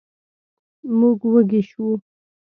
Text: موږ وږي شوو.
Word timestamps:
موږ 0.97 1.19
وږي 1.31 1.61
شوو. 1.69 1.91